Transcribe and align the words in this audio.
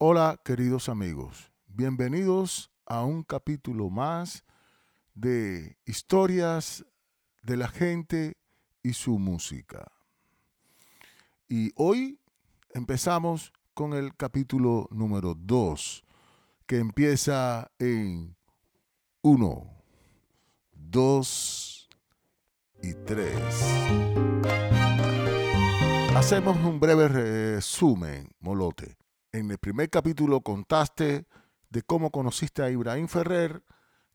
Hola 0.00 0.40
queridos 0.44 0.88
amigos, 0.88 1.50
bienvenidos 1.66 2.70
a 2.86 3.02
un 3.02 3.24
capítulo 3.24 3.90
más 3.90 4.44
de 5.12 5.76
historias 5.86 6.86
de 7.42 7.56
la 7.56 7.66
gente 7.66 8.36
y 8.80 8.92
su 8.92 9.18
música. 9.18 9.90
Y 11.48 11.72
hoy 11.74 12.20
empezamos 12.74 13.52
con 13.74 13.92
el 13.92 14.14
capítulo 14.14 14.86
número 14.92 15.34
2, 15.34 16.04
que 16.64 16.78
empieza 16.78 17.68
en 17.80 18.36
1, 19.22 19.82
2 20.74 21.88
y 22.84 22.94
3. 22.94 23.34
Hacemos 26.14 26.56
un 26.58 26.78
breve 26.78 27.08
resumen, 27.08 28.30
Molote 28.38 28.96
en 29.38 29.50
el 29.50 29.58
primer 29.58 29.88
capítulo 29.88 30.40
contaste 30.40 31.26
de 31.70 31.82
cómo 31.82 32.10
conociste 32.10 32.62
a 32.62 32.70
Ibrahim 32.70 33.08
Ferrer, 33.08 33.62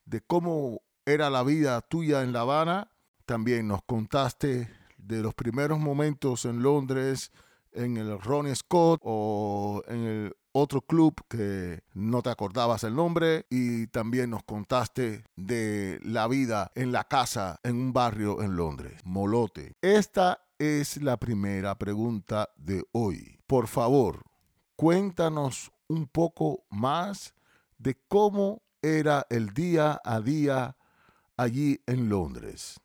de 0.06 0.22
cómo 0.22 0.82
era 1.06 1.30
la 1.30 1.44
vida 1.44 1.82
tuya 1.82 2.24
en 2.24 2.34
La 2.34 2.42
Habana. 2.42 2.92
También 3.26 3.68
nos 3.68 3.82
contaste 3.84 4.70
de 4.98 5.22
los 5.22 5.34
primeros 5.34 5.80
momentos 5.80 6.46
en 6.46 6.62
Londres, 6.62 7.32
en 7.72 7.98
el 7.98 8.20
Ronnie 8.20 8.56
Scott 8.56 9.00
o 9.04 9.82
en 9.88 10.04
el 10.04 10.36
otro 10.52 10.82
club 10.82 11.16
que 11.28 11.82
no 11.94 12.22
te 12.22 12.30
acordabas 12.30 12.84
el 12.84 12.96
nombre 12.96 13.48
y 13.50 13.88
también 13.88 14.30
nos 14.30 14.44
contaste 14.44 15.24
de 15.36 16.00
la 16.04 16.28
vida 16.28 16.72
en 16.76 16.92
la 16.92 17.06
casa 17.06 17.60
en 17.64 17.78
un 17.78 17.94
barrio 17.94 18.42
en 18.42 18.56
Londres, 18.56 19.02
Molote. 19.04 19.76
Esta 19.82 20.46
es 20.60 21.02
la 21.02 21.18
primera 21.18 21.78
pregunta 21.80 22.50
de 22.58 22.84
hoy. 22.92 23.40
Por 23.48 23.68
favor, 23.68 24.24
cuéntanos 24.84 25.72
un 25.88 26.08
poco 26.08 26.66
más 26.70 27.34
de 27.78 27.96
cómo 28.10 28.64
era 28.82 29.26
el 29.30 29.54
día 29.54 30.02
a 30.04 30.20
día 30.20 30.76
allí 31.38 31.80
en 31.88 32.10
Londres. 32.10 32.82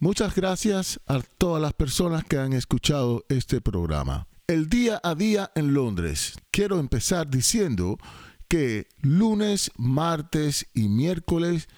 Muchas 0.00 0.34
gracias 0.34 1.00
a 1.06 1.20
todas 1.38 1.62
las 1.62 1.72
personas 1.72 2.24
que 2.24 2.36
han 2.36 2.52
escuchado 2.52 3.24
este 3.30 3.62
programa. 3.62 4.26
El 4.46 4.68
día 4.68 5.00
a 5.02 5.14
día 5.14 5.50
en 5.54 5.72
Londres. 5.72 6.34
Quiero 6.50 6.78
empezar 6.78 7.30
diciendo 7.30 7.96
que 8.46 8.86
lunes, 9.00 9.70
martes 9.78 10.66
y 10.74 10.90
miércoles 10.90 11.68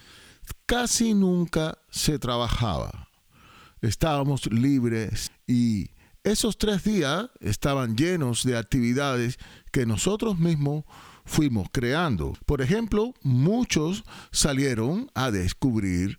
casi 0.66 1.14
nunca 1.14 1.78
se 1.88 2.18
trabajaba. 2.18 3.10
Estábamos 3.80 4.50
libres 4.50 5.30
y 5.46 5.90
esos 6.26 6.58
tres 6.58 6.82
días 6.82 7.30
estaban 7.38 7.96
llenos 7.96 8.42
de 8.42 8.58
actividades 8.58 9.38
que 9.70 9.86
nosotros 9.86 10.40
mismos 10.40 10.84
fuimos 11.24 11.68
creando. 11.70 12.32
Por 12.46 12.62
ejemplo, 12.62 13.14
muchos 13.22 14.02
salieron 14.32 15.08
a 15.14 15.30
descubrir 15.30 16.18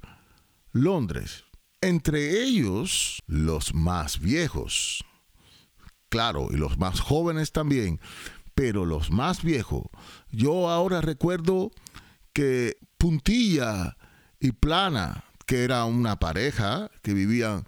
Londres. 0.71 1.43
Entre 1.81 2.41
ellos, 2.41 3.21
los 3.27 3.73
más 3.73 4.21
viejos. 4.21 5.03
Claro, 6.07 6.47
y 6.51 6.55
los 6.55 6.77
más 6.77 7.01
jóvenes 7.01 7.51
también. 7.51 7.99
Pero 8.55 8.85
los 8.85 9.11
más 9.11 9.43
viejos. 9.43 9.87
Yo 10.31 10.69
ahora 10.69 11.01
recuerdo 11.01 11.71
que 12.31 12.77
Puntilla 12.97 13.97
y 14.39 14.53
Plana, 14.53 15.25
que 15.45 15.65
era 15.65 15.83
una 15.83 16.17
pareja 16.17 16.89
que 17.01 17.13
vivían 17.13 17.65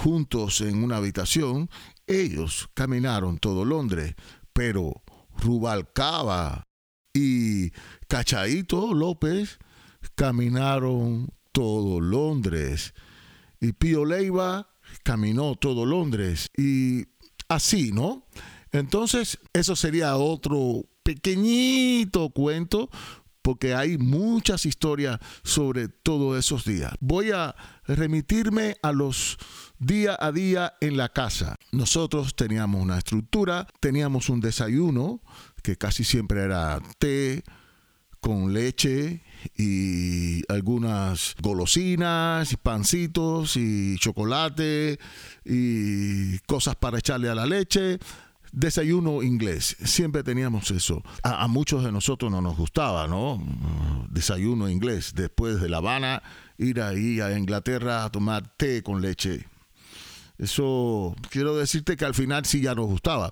juntos 0.00 0.62
en 0.62 0.82
una 0.82 0.96
habitación, 0.96 1.68
ellos 2.06 2.70
caminaron 2.72 3.38
todo 3.38 3.66
Londres, 3.66 4.14
pero 4.54 5.02
Rubalcaba 5.36 6.64
y 7.12 7.70
Cachaito 8.08 8.94
López 8.94 9.58
caminaron 10.14 11.28
todo 11.52 12.00
Londres. 12.00 12.94
Y 13.60 13.72
Pío 13.72 14.06
Leiva 14.06 14.70
caminó 15.02 15.54
todo 15.56 15.84
Londres. 15.84 16.48
Y 16.56 17.04
así, 17.48 17.92
¿no? 17.92 18.26
Entonces, 18.72 19.38
eso 19.52 19.76
sería 19.76 20.16
otro 20.16 20.82
pequeñito 21.02 22.30
cuento 22.30 22.88
porque 23.50 23.74
hay 23.74 23.98
muchas 23.98 24.64
historias 24.64 25.18
sobre 25.42 25.88
todos 25.88 26.38
esos 26.38 26.64
días. 26.64 26.92
Voy 27.00 27.32
a 27.32 27.56
remitirme 27.84 28.76
a 28.80 28.92
los 28.92 29.38
día 29.80 30.16
a 30.20 30.30
día 30.30 30.74
en 30.80 30.96
la 30.96 31.08
casa. 31.08 31.56
Nosotros 31.72 32.36
teníamos 32.36 32.80
una 32.80 32.96
estructura, 32.96 33.66
teníamos 33.80 34.28
un 34.28 34.40
desayuno 34.40 35.20
que 35.64 35.74
casi 35.74 36.04
siempre 36.04 36.42
era 36.42 36.80
té 37.00 37.42
con 38.20 38.52
leche 38.52 39.24
y 39.56 40.44
algunas 40.48 41.34
golosinas, 41.42 42.56
pancitos 42.62 43.56
y 43.56 43.98
chocolate 43.98 45.00
y 45.44 46.38
cosas 46.46 46.76
para 46.76 47.00
echarle 47.00 47.28
a 47.28 47.34
la 47.34 47.46
leche 47.46 47.98
desayuno 48.52 49.22
inglés. 49.22 49.76
Siempre 49.84 50.22
teníamos 50.22 50.70
eso. 50.70 51.02
A, 51.22 51.46
muchos 51.48 51.84
de 51.84 51.92
nosotros 51.92 52.30
no 52.30 52.40
nos 52.40 52.56
gustaba, 52.56 53.06
¿no? 53.08 53.42
Desayuno 54.10 54.68
inglés. 54.68 55.14
Después 55.14 55.60
de 55.60 55.68
La 55.68 55.78
Habana, 55.78 56.22
ir 56.58 56.80
ahí 56.80 57.20
a 57.20 57.36
Inglaterra 57.36 58.04
a 58.04 58.10
tomar 58.10 58.54
té 58.56 58.82
con 58.82 59.00
leche. 59.00 59.46
Eso 60.38 61.14
quiero 61.30 61.56
decirte 61.56 61.96
que 61.96 62.04
al 62.04 62.14
final 62.14 62.44
sí 62.46 62.62
ya 62.62 62.74
nos 62.74 62.86
gustaba. 62.86 63.30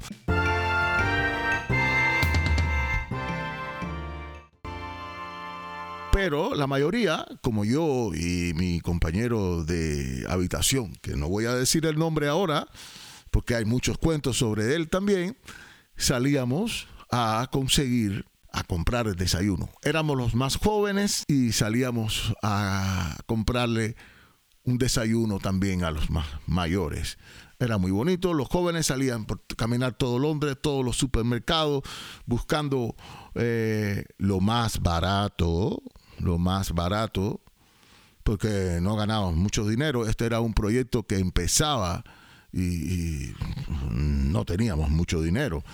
Pero 6.12 6.54
la 6.54 6.66
mayoría, 6.66 7.24
como 7.42 7.64
yo 7.64 8.10
y 8.12 8.52
mi 8.54 8.80
compañero 8.80 9.64
de 9.64 10.26
habitación, 10.28 10.92
que 11.00 11.16
no 11.16 11.28
voy 11.28 11.44
a 11.44 11.54
decir 11.54 11.86
el 11.86 11.96
nombre 11.96 12.28
ahora, 12.28 12.66
porque 13.30 13.54
hay 13.54 13.64
muchos 13.64 13.98
cuentos 13.98 14.38
sobre 14.38 14.74
él 14.74 14.88
también, 14.88 15.36
salíamos 15.96 16.86
a 17.10 17.48
conseguir 17.50 18.26
a 18.52 18.64
comprar 18.64 19.06
el 19.06 19.16
desayuno. 19.16 19.68
Éramos 19.82 20.16
los 20.16 20.34
más 20.34 20.56
jóvenes 20.56 21.24
y 21.28 21.52
salíamos 21.52 22.34
a 22.42 23.16
comprarle 23.26 23.96
un 24.64 24.78
desayuno 24.78 25.38
también 25.38 25.84
a 25.84 25.90
los 25.90 26.10
más 26.10 26.26
mayores. 26.46 27.18
Era 27.58 27.78
muy 27.78 27.90
bonito. 27.90 28.34
Los 28.34 28.48
jóvenes 28.48 28.86
salían 28.86 29.24
por 29.24 29.44
caminar 29.56 29.94
todo 29.94 30.18
Londres, 30.18 30.56
todos 30.60 30.84
los 30.84 30.96
supermercados, 30.96 31.82
buscando 32.24 32.94
eh, 33.34 34.04
lo 34.16 34.40
más 34.40 34.80
barato, 34.80 35.82
lo 36.18 36.38
más 36.38 36.72
barato, 36.72 37.40
porque 38.22 38.78
no 38.80 38.94
ganábamos 38.96 39.34
mucho 39.34 39.66
dinero. 39.66 40.06
Este 40.06 40.26
era 40.26 40.40
un 40.40 40.54
proyecto 40.54 41.04
que 41.04 41.18
empezaba 41.18 42.04
y, 42.52 43.34
no 43.90 44.44
teníamos 44.44 44.90
mucho 44.90 45.22
dinero. 45.22 45.64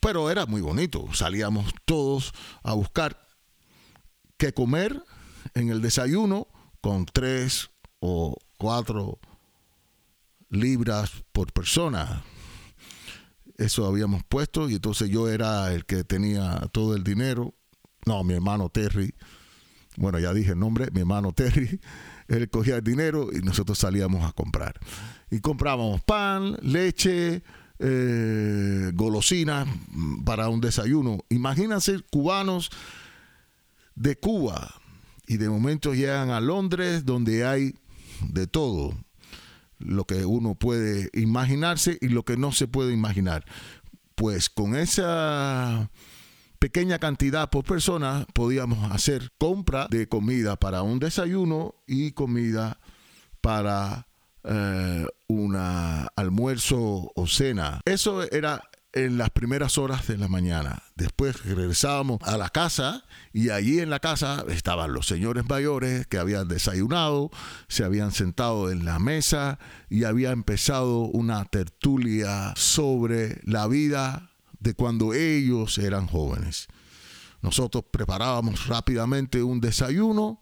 Pero 0.00 0.30
era 0.30 0.46
muy 0.46 0.60
bonito. 0.60 1.08
Salíamos 1.12 1.72
todos 1.84 2.32
a 2.62 2.72
buscar 2.74 3.26
qué 4.36 4.52
comer 4.54 5.02
en 5.54 5.68
el 5.68 5.82
desayuno 5.82 6.48
con 6.80 7.04
tres 7.04 7.70
o 8.00 8.34
cuatro 8.56 9.18
libras 10.48 11.10
por 11.32 11.52
persona. 11.52 12.24
Eso 13.58 13.86
habíamos 13.86 14.24
puesto 14.24 14.70
y 14.70 14.74
entonces 14.74 15.10
yo 15.10 15.28
era 15.28 15.72
el 15.74 15.84
que 15.84 16.02
tenía 16.02 16.60
todo 16.72 16.96
el 16.96 17.04
dinero. 17.04 17.54
No, 18.06 18.24
mi 18.24 18.34
hermano 18.34 18.70
Terry. 18.70 19.14
Bueno, 19.96 20.18
ya 20.18 20.32
dije 20.32 20.52
el 20.52 20.58
nombre, 20.58 20.90
mi 20.92 21.00
hermano 21.00 21.32
Terry. 21.34 21.78
Él 22.30 22.48
cogía 22.48 22.76
el 22.76 22.84
dinero 22.84 23.28
y 23.32 23.40
nosotros 23.40 23.78
salíamos 23.78 24.24
a 24.24 24.32
comprar 24.32 24.78
y 25.30 25.40
comprábamos 25.40 26.00
pan, 26.02 26.56
leche, 26.62 27.42
eh, 27.78 28.90
golosinas 28.94 29.68
para 30.24 30.48
un 30.48 30.60
desayuno. 30.60 31.18
Imagínense 31.28 32.00
cubanos 32.10 32.70
de 33.94 34.16
Cuba 34.16 34.74
y 35.26 35.36
de 35.36 35.48
momento 35.48 35.92
llegan 35.92 36.30
a 36.30 36.40
Londres 36.40 37.04
donde 37.04 37.44
hay 37.46 37.74
de 38.28 38.46
todo. 38.46 38.94
lo 39.78 40.04
que 40.04 40.26
uno 40.26 40.54
puede 40.56 41.08
imaginarse 41.14 41.96
y 42.02 42.08
lo 42.08 42.22
que 42.22 42.36
no 42.36 42.52
se 42.52 42.68
puede 42.68 42.92
imaginar. 42.92 43.46
Pues 44.14 44.50
con 44.50 44.76
esa 44.76 45.90
pequeña 46.60 46.98
cantidad 46.98 47.50
por 47.50 47.64
persona 47.64 48.26
podíamos 48.34 48.92
hacer 48.92 49.32
compra 49.38 49.88
de 49.90 50.08
comida 50.08 50.56
para 50.56 50.82
un 50.82 51.00
desayuno 51.00 51.74
y 51.86 52.12
comida 52.12 52.78
para 53.40 54.06
eh, 54.44 55.06
un 55.26 55.56
almuerzo 55.56 57.10
o 57.14 57.26
cena. 57.26 57.80
Eso 57.86 58.22
era 58.30 58.62
en 58.92 59.18
las 59.18 59.30
primeras 59.30 59.78
horas 59.78 60.06
de 60.06 60.18
la 60.18 60.28
mañana. 60.28 60.82
Después 60.96 61.44
regresábamos 61.44 62.18
a 62.22 62.36
la 62.36 62.50
casa 62.50 63.04
y 63.32 63.50
allí 63.50 63.80
en 63.80 63.88
la 63.88 64.00
casa 64.00 64.44
estaban 64.48 64.92
los 64.92 65.06
señores 65.06 65.48
mayores 65.48 66.06
que 66.06 66.18
habían 66.18 66.48
desayunado, 66.48 67.30
se 67.68 67.84
habían 67.84 68.12
sentado 68.12 68.70
en 68.70 68.84
la 68.84 68.98
mesa 68.98 69.58
y 69.88 70.04
había 70.04 70.32
empezado 70.32 71.00
una 71.00 71.44
tertulia 71.46 72.52
sobre 72.56 73.40
la 73.44 73.66
vida 73.66 74.29
de 74.60 74.74
cuando 74.74 75.12
ellos 75.14 75.78
eran 75.78 76.06
jóvenes. 76.06 76.68
Nosotros 77.42 77.84
preparábamos 77.90 78.66
rápidamente 78.66 79.42
un 79.42 79.60
desayuno 79.60 80.40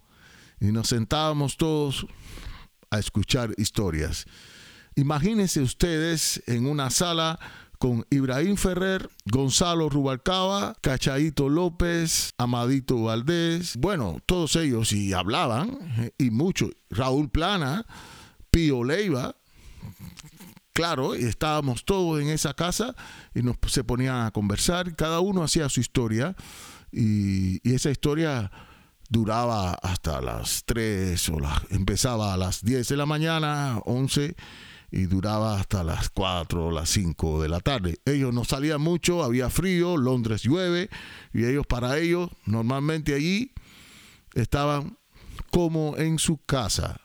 y 0.61 0.67
nos 0.67 0.89
sentábamos 0.89 1.57
todos 1.57 2.07
a 2.91 2.99
escuchar 2.99 3.55
historias. 3.57 4.27
Imagínense 4.97 5.61
ustedes 5.61 6.43
en 6.47 6.67
una 6.67 6.91
sala 6.91 7.39
con 7.79 8.05
Ibrahim 8.11 8.57
Ferrer, 8.57 9.09
Gonzalo 9.25 9.89
Rubalcaba, 9.89 10.75
Cachaito 10.81 11.49
López, 11.49 12.35
Amadito 12.37 13.05
Valdés, 13.05 13.77
bueno, 13.77 14.21
todos 14.27 14.57
ellos 14.57 14.93
y 14.93 15.13
hablaban, 15.13 15.79
eh, 15.99 16.11
y 16.19 16.31
mucho, 16.31 16.71
Raúl 16.91 17.31
Plana, 17.31 17.87
Pío 18.51 18.83
Leiva, 18.83 19.37
claro, 20.79 21.15
estábamos 21.15 21.85
todos 21.85 22.23
en 22.23 22.29
esa 22.29 22.55
casa 22.55 22.95
y 23.35 23.43
nos 23.43 23.57
se 23.67 23.83
ponían 23.83 24.27
a 24.27 24.31
conversar, 24.31 24.95
cada 24.95 25.19
uno 25.19 25.43
hacía 25.43 25.69
su 25.69 25.81
historia 25.81 26.37
y, 26.93 27.69
esa 27.69 27.91
historia 27.91 28.53
duraba 29.09 29.73
hasta 29.73 30.21
las 30.21 30.63
3 30.67 31.31
o 31.31 31.39
empezaba 31.71 32.33
a 32.33 32.37
las 32.37 32.63
10 32.63 32.87
de 32.87 32.97
la 32.97 33.07
mañana, 33.07 33.81
11 33.87 34.37
y 34.93 35.07
duraba 35.07 35.59
hasta 35.59 35.83
las 35.83 36.11
4 36.11 36.67
o 36.67 36.71
las 36.71 36.89
5 36.91 37.43
de 37.43 37.49
la 37.49 37.59
tarde. 37.59 37.99
Ellos 38.05 38.33
no 38.33 38.45
salían 38.45 38.81
mucho, 38.81 39.25
había 39.25 39.51
frío, 39.51 39.97
Londres 39.97 40.45
llueve, 40.45 40.91
y 41.35 41.45
ellos 41.45 41.67
para 41.67 41.99
ellos 41.99 42.31
normalmente 42.47 43.17
allí 43.17 43.51
estaban 44.35 44.97
como 45.51 45.97
en 45.97 46.21
su 46.21 46.39
casa, 46.39 47.01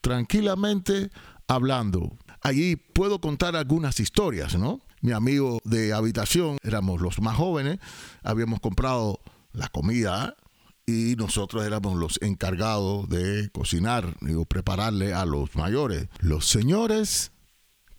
tranquilamente 0.00 1.10
hablando. 1.46 2.16
Allí 2.44 2.76
puedo 2.76 3.22
contar 3.22 3.56
algunas 3.56 4.00
historias, 4.00 4.54
¿no? 4.54 4.82
Mi 5.00 5.12
amigo 5.12 5.60
de 5.64 5.94
habitación, 5.94 6.58
éramos 6.62 7.00
los 7.00 7.18
más 7.18 7.36
jóvenes, 7.36 7.78
habíamos 8.22 8.60
comprado 8.60 9.20
la 9.54 9.68
comida 9.68 10.36
y 10.84 11.14
nosotros 11.16 11.64
éramos 11.64 11.96
los 11.96 12.20
encargados 12.20 13.08
de 13.08 13.48
cocinar, 13.48 14.14
digo, 14.20 14.44
prepararle 14.44 15.14
a 15.14 15.24
los 15.24 15.56
mayores. 15.56 16.08
Los 16.20 16.46
señores, 16.46 17.32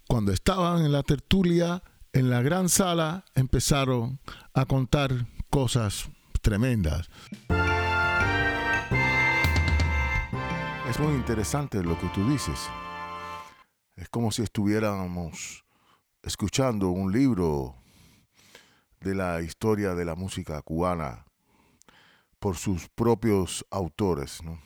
cuando 0.07 0.31
estaban 0.31 0.86
en 0.86 0.91
la 0.91 1.01
tertulia, 1.01 1.81
en 2.13 2.30
la 2.30 2.44
gran 2.44 2.69
sala, 2.69 3.25
empezaron 3.33 4.19
a 4.53 4.65
contar 4.68 5.25
cosas 5.50 6.07
tremendas. 6.44 7.09
Es 10.88 11.00
muy 11.00 11.15
interesante 11.15 11.81
lo 11.81 12.00
que 12.00 12.07
tú 12.09 12.30
dices. 12.30 12.59
Es 13.95 14.09
como 14.09 14.31
si 14.31 14.42
estuviéramos 14.42 15.63
escuchando 16.21 16.89
un 16.89 17.13
libro 17.13 17.75
de 19.00 19.15
la 19.15 19.42
historia 19.42 19.95
de 19.95 20.03
la 20.03 20.15
música 20.15 20.62
cubana 20.62 21.25
por 22.39 22.57
sus 22.57 22.89
propios 22.89 23.65
autores. 23.71 24.44
¿no? 24.44 24.59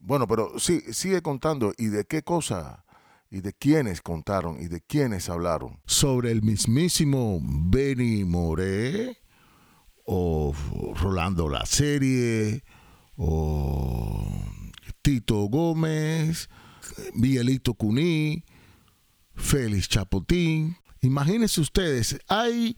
Bueno, 0.00 0.26
pero 0.26 0.58
sí, 0.58 0.80
sigue 0.92 1.20
contando. 1.20 1.74
¿Y 1.76 1.86
de 1.86 2.04
qué 2.06 2.22
cosa? 2.22 2.84
¿Y 3.30 3.42
de 3.42 3.52
quiénes 3.52 4.00
contaron? 4.00 4.58
¿Y 4.58 4.68
de 4.68 4.80
quiénes 4.80 5.28
hablaron? 5.28 5.80
Sobre 5.84 6.30
el 6.30 6.42
mismísimo 6.42 7.40
Benny 7.42 8.24
Moré, 8.24 9.18
o 10.06 10.54
Rolando 11.02 11.50
La 11.50 11.66
Serie, 11.66 12.64
o 13.16 14.24
Tito 15.02 15.42
Gómez, 15.48 16.48
Miguelito 17.14 17.74
Cuní, 17.74 18.44
Félix 19.34 19.88
Chapotín. 19.88 20.76
Imagínense 21.00 21.60
ustedes, 21.60 22.18
hay 22.28 22.76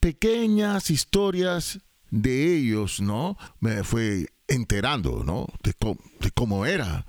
pequeñas 0.00 0.90
historias 0.90 1.80
de 2.10 2.56
ellos, 2.56 3.00
¿no? 3.00 3.36
Me 3.60 3.82
fue 3.82 4.26
enterando, 4.46 5.24
¿no? 5.24 5.46
De, 5.62 5.74
cómo, 6.34 6.66
era. 6.66 7.06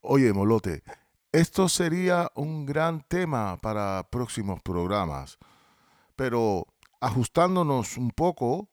Oye, 0.00 0.32
Molote, 0.32 0.82
esto 1.32 1.68
sería 1.68 2.30
un 2.34 2.66
gran 2.66 3.02
tema 3.08 3.56
para 3.58 4.08
próximos 4.10 4.60
programas, 4.62 5.38
pero 6.16 6.66
ajustándonos 7.00 7.96
un 7.96 8.10
poco 8.10 8.70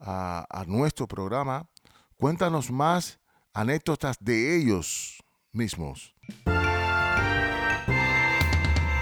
a 0.00 0.64
nuestro 0.66 1.06
programa, 1.06 1.68
cuéntanos 2.16 2.72
más 2.72 3.20
anécdotas 3.52 4.16
de 4.20 4.56
ellos 4.56 5.22
mismos. 5.52 6.11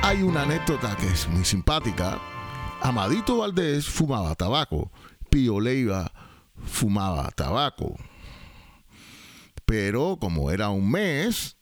Hay 0.03 0.23
una 0.23 0.43
anécdota 0.43 0.97
que 0.97 1.07
es 1.07 1.29
muy 1.29 1.45
simpática. 1.45 2.21
Amadito 2.83 3.39
Valdés 3.39 3.89
fumaba 3.89 4.35
tabaco 4.35 4.91
Pío 5.31 5.61
Leiva 5.61 6.13
fumaba 6.57 7.31
tabaco. 7.31 7.97
Pero 9.65 10.19
como 10.21 10.51
era 10.51 10.69
un 10.71 10.91
mes, 10.91 11.57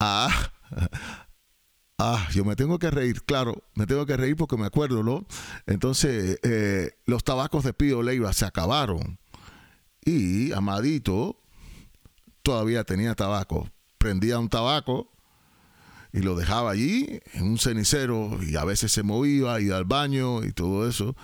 ah, 0.00 0.30
ah, 1.98 2.26
yo 2.32 2.44
me 2.44 2.56
tengo 2.56 2.78
que 2.78 2.90
reír, 2.90 3.22
claro, 3.24 3.62
me 3.74 3.86
tengo 3.86 4.06
que 4.06 4.16
reír 4.16 4.36
porque 4.36 4.56
me 4.56 4.66
acuerdo, 4.66 5.02
¿no? 5.02 5.26
Entonces, 5.66 6.40
eh, 6.42 6.92
los 7.04 7.22
tabacos 7.22 7.64
de 7.64 7.74
Pío 7.74 8.02
Leiva 8.02 8.32
se 8.32 8.46
acabaron 8.46 9.18
y 10.02 10.52
Amadito 10.52 11.42
todavía 12.42 12.84
tenía 12.84 13.14
tabaco. 13.14 13.68
Prendía 14.00 14.38
un 14.38 14.48
tabaco 14.48 15.12
y 16.10 16.20
lo 16.20 16.34
dejaba 16.34 16.70
allí 16.70 17.20
en 17.34 17.44
un 17.44 17.58
cenicero 17.58 18.38
y 18.42 18.56
a 18.56 18.64
veces 18.64 18.90
se 18.92 19.02
movía, 19.02 19.60
iba 19.60 19.76
al 19.76 19.84
baño 19.84 20.42
y 20.42 20.52
todo 20.52 20.88
eso 20.88 21.14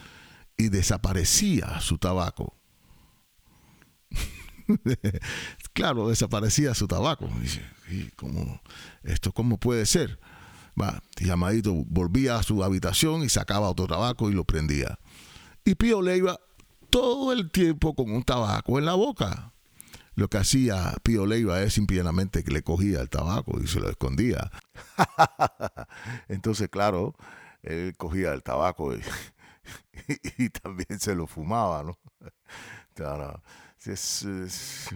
y 0.58 0.68
desaparecía 0.68 1.80
su 1.80 1.96
tabaco. 1.96 2.54
claro, 5.72 6.10
desaparecía 6.10 6.74
su 6.74 6.86
tabaco. 6.86 7.30
¿y 7.90 8.10
cómo, 8.10 8.60
¿Esto 9.04 9.32
cómo 9.32 9.58
puede 9.58 9.86
ser? 9.86 10.20
Va, 10.78 11.02
y 11.18 11.30
Amadito 11.30 11.72
volvía 11.72 12.36
a 12.36 12.42
su 12.42 12.62
habitación 12.62 13.24
y 13.24 13.30
sacaba 13.30 13.70
otro 13.70 13.86
tabaco 13.86 14.30
y 14.30 14.34
lo 14.34 14.44
prendía. 14.44 14.98
Y 15.64 15.76
Pío 15.76 16.02
le 16.02 16.18
iba 16.18 16.38
todo 16.90 17.32
el 17.32 17.50
tiempo 17.50 17.94
con 17.94 18.10
un 18.10 18.22
tabaco 18.22 18.78
en 18.78 18.84
la 18.84 18.92
boca. 18.92 19.54
Lo 20.16 20.28
que 20.28 20.38
hacía 20.38 20.94
Pío 21.02 21.26
Leiva 21.26 21.62
es 21.62 21.74
simplemente 21.74 22.42
que 22.42 22.50
le 22.50 22.62
cogía 22.62 23.02
el 23.02 23.10
tabaco 23.10 23.60
y 23.62 23.66
se 23.66 23.80
lo 23.80 23.90
escondía. 23.90 24.50
Entonces, 26.28 26.70
claro, 26.70 27.14
él 27.62 27.94
cogía 27.98 28.32
el 28.32 28.42
tabaco 28.42 28.94
y, 28.94 30.48
también 30.62 30.98
se 30.98 31.14
lo 31.14 31.26
fumaba, 31.26 31.82
¿no? 31.82 31.98
es, 33.84 34.26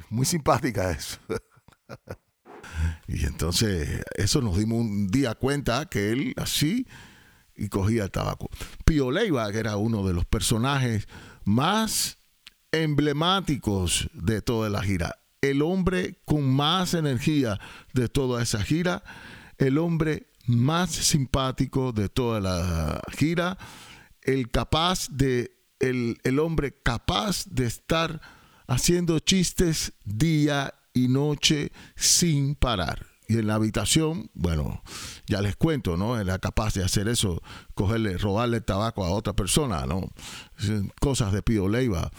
muy 0.08 0.24
simpática 0.24 0.90
eso. 0.90 1.18
y 3.06 3.26
entonces, 3.26 4.02
eso 4.14 4.40
nos 4.40 4.56
dimos 4.56 4.80
un 4.80 5.08
día 5.08 5.34
cuenta 5.34 5.84
que 5.84 6.12
él 6.12 6.34
así 6.38 6.86
y 7.54 7.68
cogía 7.68 8.04
el 8.04 8.10
tabaco. 8.10 8.48
Pío 8.86 9.10
Leiva, 9.10 9.52
que 9.52 9.58
era 9.58 9.76
uno 9.76 10.06
de 10.06 10.14
los 10.14 10.24
personajes 10.24 11.06
más 11.44 12.19
emblemáticos 12.72 14.08
de 14.14 14.42
toda 14.42 14.68
la 14.68 14.82
gira, 14.82 15.18
el 15.40 15.62
hombre 15.62 16.18
con 16.24 16.48
más 16.48 16.94
energía 16.94 17.58
de 17.92 18.08
toda 18.08 18.42
esa 18.42 18.62
gira, 18.62 19.02
el 19.58 19.78
hombre 19.78 20.26
más 20.46 20.90
simpático 20.90 21.92
de 21.92 22.08
toda 22.08 22.40
la 22.40 23.02
gira, 23.16 23.58
el 24.22 24.50
capaz 24.50 25.08
de, 25.10 25.56
el, 25.78 26.18
el 26.24 26.38
hombre 26.38 26.74
capaz 26.82 27.46
de 27.46 27.66
estar 27.66 28.20
haciendo 28.66 29.18
chistes 29.18 29.92
día 30.04 30.74
y 30.92 31.08
noche 31.08 31.72
sin 31.96 32.54
parar. 32.54 33.06
Y 33.28 33.38
en 33.38 33.46
la 33.46 33.54
habitación, 33.54 34.28
bueno, 34.34 34.82
ya 35.28 35.40
les 35.40 35.54
cuento, 35.54 35.96
¿no? 35.96 36.18
Era 36.18 36.40
capaz 36.40 36.74
de 36.74 36.82
hacer 36.82 37.06
eso, 37.06 37.40
cogerle, 37.74 38.18
robarle 38.18 38.60
tabaco 38.60 39.04
a 39.04 39.10
otra 39.10 39.34
persona, 39.34 39.86
¿no? 39.86 40.10
Cosas 41.00 41.32
de 41.32 41.40
Pío 41.40 41.68
Leiva. 41.68 42.10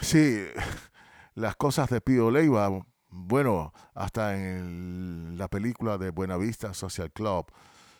Sí, 0.00 0.44
las 1.34 1.56
cosas 1.56 1.90
de 1.90 2.00
Pío 2.00 2.30
Leiva, 2.30 2.70
Bueno, 3.10 3.72
hasta 3.94 4.36
en 4.36 5.36
la 5.38 5.48
película 5.48 5.98
de 5.98 6.10
Buenavista 6.10 6.74
Social 6.74 7.10
Club 7.12 7.46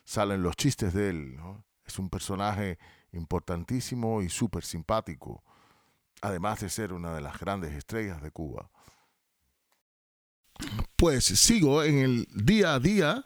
salen 0.05 0.43
los 0.43 0.57
chistes 0.57 0.93
de 0.95 1.11
él. 1.11 1.41
Es 1.85 1.99
un 1.99 2.11
personaje 2.11 2.79
importantísimo 3.13 4.23
y 4.23 4.29
súper 4.29 4.65
simpático, 4.65 5.43
además 6.21 6.61
de 6.61 6.69
ser 6.69 6.93
una 6.93 7.15
de 7.15 7.21
las 7.21 7.39
grandes 7.39 7.73
estrellas 7.73 8.23
de 8.23 8.31
Cuba. 8.31 8.71
Pues 10.97 11.25
sigo 11.25 11.83
en 11.85 11.99
el 11.99 12.29
día 12.35 12.75
a 12.75 12.81
día. 12.81 13.25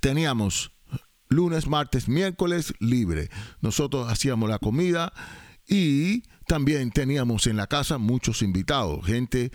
Teníamos 0.00 0.72
lunes, 1.28 1.66
martes, 1.66 2.08
miércoles 2.08 2.74
libre. 2.80 3.30
Nosotros 3.60 4.10
hacíamos 4.10 4.48
la 4.48 4.58
comida 4.58 5.12
y 5.66 6.24
también 6.46 6.90
teníamos 6.90 7.46
en 7.46 7.56
la 7.56 7.66
casa 7.66 7.98
muchos 7.98 8.42
invitados, 8.42 9.04
gente 9.04 9.50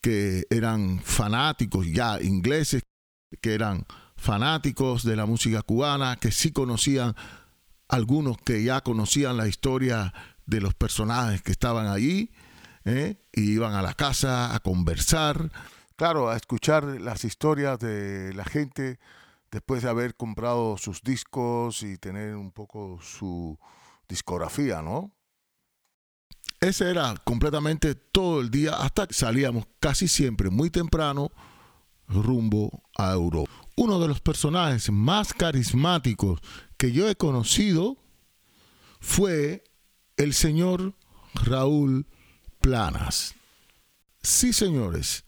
que 0.00 0.44
eran 0.50 1.00
fanáticos 1.00 1.86
ya 1.86 2.20
ingleses, 2.20 2.82
que 3.40 3.54
eran 3.54 3.86
fanáticos 4.16 5.04
de 5.04 5.16
la 5.16 5.26
música 5.26 5.62
cubana, 5.62 6.16
que 6.16 6.30
sí 6.30 6.52
conocían 6.52 7.14
algunos 7.88 8.38
que 8.38 8.62
ya 8.64 8.80
conocían 8.80 9.36
la 9.36 9.48
historia 9.48 10.12
de 10.46 10.60
los 10.60 10.74
personajes 10.74 11.42
que 11.42 11.52
estaban 11.52 11.86
allí, 11.86 12.30
¿eh? 12.84 13.16
y 13.32 13.52
iban 13.52 13.74
a 13.74 13.82
la 13.82 13.94
casa 13.94 14.54
a 14.54 14.60
conversar, 14.60 15.50
claro, 15.96 16.30
a 16.30 16.36
escuchar 16.36 16.84
las 16.84 17.24
historias 17.24 17.78
de 17.78 18.32
la 18.34 18.44
gente 18.44 18.98
después 19.50 19.82
de 19.82 19.88
haber 19.90 20.16
comprado 20.16 20.76
sus 20.78 21.02
discos 21.02 21.82
y 21.82 21.98
tener 21.98 22.34
un 22.34 22.50
poco 22.50 22.98
su 23.02 23.58
discografía, 24.08 24.82
¿no? 24.82 25.12
Ese 26.64 26.88
era 26.88 27.14
completamente 27.24 27.94
todo 27.94 28.40
el 28.40 28.50
día 28.50 28.76
hasta 28.76 29.06
que 29.06 29.12
salíamos 29.12 29.66
casi 29.80 30.08
siempre 30.08 30.48
muy 30.48 30.70
temprano 30.70 31.30
rumbo 32.08 32.84
a 32.96 33.12
Europa. 33.12 33.52
Uno 33.76 34.00
de 34.00 34.08
los 34.08 34.22
personajes 34.22 34.90
más 34.90 35.34
carismáticos 35.34 36.40
que 36.78 36.90
yo 36.90 37.06
he 37.06 37.16
conocido 37.16 37.98
fue 38.98 39.62
el 40.16 40.32
señor 40.32 40.94
Raúl 41.34 42.06
Planas. 42.62 43.34
Sí, 44.22 44.54
señores, 44.54 45.26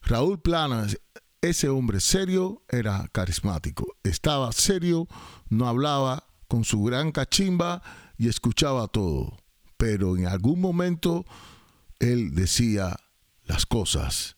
Raúl 0.00 0.40
Planas, 0.40 0.98
ese 1.42 1.68
hombre 1.68 2.00
serio, 2.00 2.62
era 2.66 3.06
carismático. 3.12 3.94
Estaba 4.04 4.52
serio, 4.52 5.06
no 5.50 5.68
hablaba 5.68 6.24
con 6.48 6.64
su 6.64 6.82
gran 6.82 7.12
cachimba 7.12 7.82
y 8.16 8.28
escuchaba 8.28 8.88
todo 8.88 9.36
pero 9.78 10.16
en 10.16 10.26
algún 10.26 10.60
momento 10.60 11.24
él 11.98 12.34
decía 12.34 13.00
las 13.44 13.64
cosas. 13.64 14.36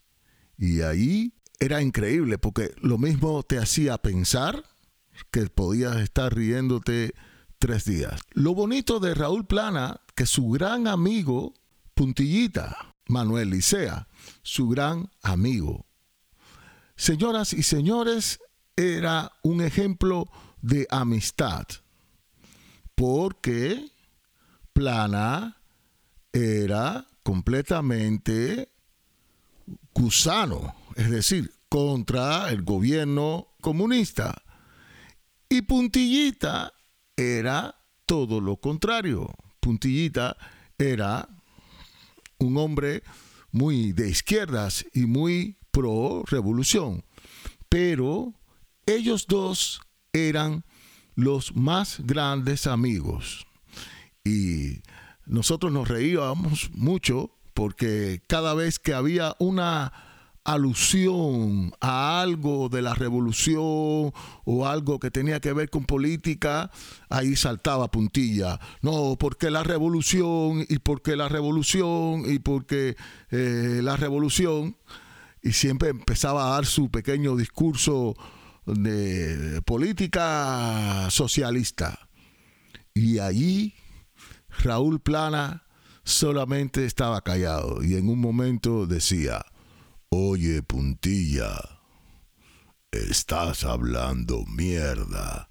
Y 0.56 0.82
ahí 0.82 1.34
era 1.58 1.82
increíble 1.82 2.38
porque 2.38 2.72
lo 2.80 2.98
mismo 2.98 3.42
te 3.42 3.58
hacía 3.58 3.98
pensar 3.98 4.64
que 5.32 5.46
podías 5.46 5.96
estar 5.96 6.34
riéndote 6.34 7.14
tres 7.58 7.84
días. 7.84 8.20
Lo 8.32 8.54
bonito 8.54 9.00
de 9.00 9.14
Raúl 9.14 9.46
Plana, 9.46 10.00
que 10.14 10.26
su 10.26 10.48
gran 10.50 10.86
amigo, 10.86 11.54
Puntillita, 11.94 12.94
Manuel 13.06 13.50
Licea, 13.50 14.08
su 14.42 14.68
gran 14.68 15.10
amigo. 15.22 15.86
Señoras 16.96 17.52
y 17.52 17.62
señores, 17.62 18.40
era 18.76 19.32
un 19.42 19.62
ejemplo 19.62 20.30
de 20.62 20.86
amistad. 20.90 21.66
Porque 22.94 23.90
Plana 24.72 25.60
era 26.32 27.06
completamente 27.22 28.70
gusano, 29.94 30.74
es 30.96 31.10
decir, 31.10 31.52
contra 31.68 32.50
el 32.50 32.62
gobierno 32.62 33.48
comunista. 33.60 34.42
Y 35.48 35.62
Puntillita 35.62 36.72
era 37.16 37.76
todo 38.06 38.40
lo 38.40 38.56
contrario. 38.56 39.34
Puntillita 39.60 40.36
era 40.78 41.28
un 42.38 42.56
hombre 42.56 43.02
muy 43.52 43.92
de 43.92 44.08
izquierdas 44.08 44.84
y 44.94 45.06
muy 45.06 45.58
pro 45.70 46.22
revolución. 46.26 47.04
Pero 47.68 48.34
ellos 48.86 49.26
dos 49.28 49.80
eran 50.12 50.64
los 51.14 51.54
más 51.54 52.00
grandes 52.00 52.66
amigos. 52.66 53.46
Y 54.30 54.82
nosotros 55.26 55.72
nos 55.72 55.88
reíamos 55.88 56.70
mucho 56.72 57.32
porque 57.52 58.22
cada 58.28 58.54
vez 58.54 58.78
que 58.78 58.94
había 58.94 59.34
una 59.40 59.92
alusión 60.44 61.72
a 61.80 62.22
algo 62.22 62.68
de 62.68 62.80
la 62.80 62.94
revolución 62.94 64.12
o 64.44 64.66
algo 64.66 65.00
que 65.00 65.10
tenía 65.10 65.40
que 65.40 65.52
ver 65.52 65.68
con 65.68 65.84
política, 65.84 66.70
ahí 67.08 67.34
saltaba 67.34 67.90
puntilla. 67.90 68.60
No, 68.82 69.16
porque 69.18 69.50
la 69.50 69.64
revolución 69.64 70.64
y 70.68 70.78
porque 70.78 71.16
la 71.16 71.28
revolución 71.28 72.22
y 72.26 72.38
porque 72.38 72.96
eh, 73.30 73.80
la 73.82 73.96
revolución. 73.96 74.76
Y 75.42 75.52
siempre 75.52 75.88
empezaba 75.88 76.46
a 76.46 76.50
dar 76.52 76.66
su 76.66 76.88
pequeño 76.90 77.34
discurso 77.34 78.14
de 78.64 79.60
política 79.62 81.08
socialista. 81.10 82.08
Y 82.94 83.18
allí 83.18 83.74
Raúl 84.62 85.00
Plana 85.00 85.64
solamente 86.04 86.84
estaba 86.84 87.22
callado 87.22 87.82
y 87.82 87.94
en 87.96 88.08
un 88.08 88.18
momento 88.18 88.86
decía, 88.86 89.44
oye 90.08 90.62
puntilla, 90.62 91.56
estás 92.90 93.64
hablando 93.64 94.44
mierda. 94.46 95.48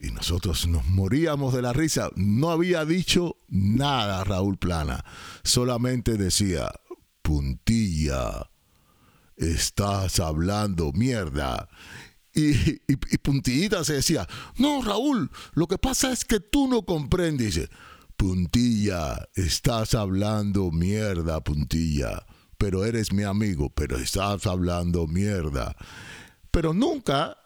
Y 0.00 0.12
nosotros 0.12 0.68
nos 0.68 0.86
moríamos 0.86 1.52
de 1.52 1.62
la 1.62 1.72
risa. 1.72 2.10
No 2.14 2.50
había 2.50 2.84
dicho 2.84 3.36
nada 3.48 4.22
Raúl 4.22 4.56
Plana. 4.56 5.04
Solamente 5.42 6.16
decía, 6.16 6.70
puntilla, 7.22 8.48
estás 9.36 10.20
hablando 10.20 10.92
mierda. 10.92 11.68
Y, 12.32 12.78
Puntillita 13.18 13.82
se 13.84 13.94
decía, 13.94 14.28
no 14.56 14.82
Raúl, 14.82 15.30
lo 15.54 15.66
que 15.66 15.76
pasa 15.76 16.12
es 16.12 16.24
que 16.24 16.38
tú 16.38 16.68
no 16.68 16.82
comprendes. 16.82 17.68
Puntilla, 18.18 19.28
estás 19.36 19.94
hablando 19.94 20.72
mierda, 20.72 21.40
puntilla. 21.40 22.26
Pero 22.58 22.84
eres 22.84 23.12
mi 23.12 23.22
amigo, 23.22 23.70
pero 23.70 23.96
estás 23.96 24.44
hablando 24.48 25.06
mierda. 25.06 25.76
Pero 26.50 26.74
nunca 26.74 27.36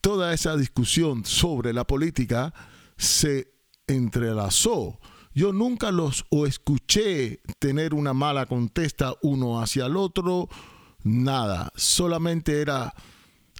toda 0.00 0.32
esa 0.32 0.56
discusión 0.56 1.24
sobre 1.24 1.72
la 1.72 1.84
política 1.84 2.54
se 2.96 3.52
entrelazó. 3.88 5.00
Yo 5.34 5.52
nunca 5.52 5.90
los 5.90 6.24
o 6.30 6.46
escuché 6.46 7.40
tener 7.58 7.92
una 7.92 8.14
mala 8.14 8.46
contesta 8.46 9.12
uno 9.22 9.60
hacia 9.60 9.86
el 9.86 9.96
otro, 9.96 10.48
nada. 11.02 11.72
Solamente 11.74 12.60
era 12.60 12.94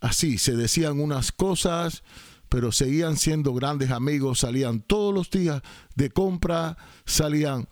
así, 0.00 0.38
se 0.38 0.54
decían 0.54 1.00
unas 1.00 1.32
cosas, 1.32 2.04
pero 2.48 2.72
seguían 2.72 3.16
siendo 3.16 3.52
grandes 3.54 3.90
amigos, 3.90 4.40
salían 4.40 4.80
todos 4.80 5.14
los 5.14 5.30
días 5.30 5.62
de 5.94 6.10
compra, 6.10 6.76
salían 7.04 7.68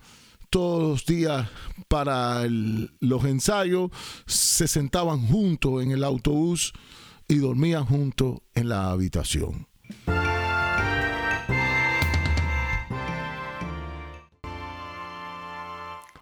todos 0.50 0.83
los 0.83 1.07
días 1.07 1.49
para 1.88 2.45
los 2.49 3.25
ensayos, 3.25 3.90
se 4.26 4.69
sentaban 4.69 5.26
juntos 5.26 5.83
en 5.83 5.90
el 5.90 6.04
autobús 6.04 6.73
y 7.26 7.38
dormían 7.38 7.85
juntos 7.87 8.40
en 8.54 8.69
la 8.69 8.90
habitación. 8.90 9.66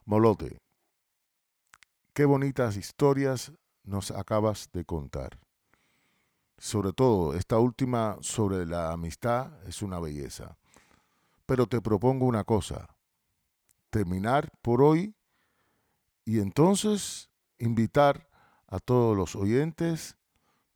Molote, 0.05 0.59
qué 2.13 2.25
bonitas 2.25 2.77
historias 2.77 3.53
nos 3.85 4.11
acabas 4.11 4.69
de 4.73 4.85
contar 4.85 5.39
sobre 6.63 6.93
todo 6.93 7.35
esta 7.35 7.59
última 7.59 8.19
sobre 8.21 8.65
la 8.65 8.93
amistad 8.93 9.51
es 9.67 9.83
una 9.83 9.99
belleza. 9.99 10.57
Pero 11.45 11.67
te 11.67 11.81
propongo 11.81 12.25
una 12.25 12.45
cosa, 12.45 12.87
terminar 13.91 14.49
por 14.63 14.81
hoy 14.81 15.17
y 16.25 16.39
entonces 16.39 17.31
invitar 17.59 18.29
a 18.69 18.79
todos 18.79 19.17
los 19.17 19.35
oyentes 19.35 20.17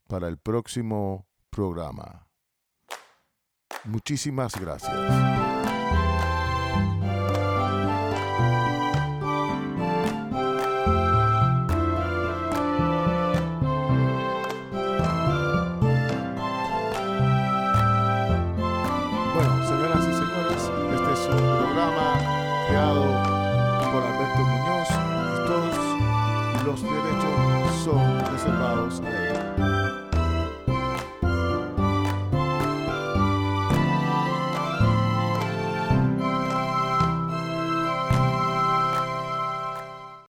para 0.09 0.27
el 0.27 0.39
próximo 0.39 1.25
programa. 1.51 2.27
Muchísimas 3.85 4.61
gracias. 4.61 5.56